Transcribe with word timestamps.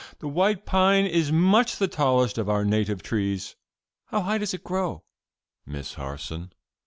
The 0.17 0.27
white 0.27 0.65
pine 0.65 1.05
is 1.05 1.31
much 1.31 1.75
the 1.75 1.87
tallest 1.87 2.39
of 2.39 2.49
our 2.49 2.65
native 2.65 3.03
trees.'" 3.03 3.55
"How 4.05 4.21
high 4.21 4.39
does 4.39 4.55
it 4.55 4.63
grow, 4.63 5.03
Miss 5.63 5.93
Harson?" 5.93 6.53